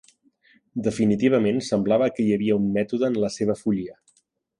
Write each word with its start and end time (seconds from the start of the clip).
"Definitivament 0.85 1.59
semblava 1.67 2.07
que 2.15 2.25
hi 2.25 2.33
havia 2.37 2.57
un 2.61 2.65
mètode 2.79 3.07
en 3.13 3.21
la 3.25 3.31
seva 3.37 3.57
follia". 3.61 3.99